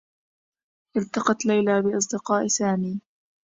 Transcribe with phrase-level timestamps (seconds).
[0.97, 3.01] التقت ليلى بأصدقاء سامي.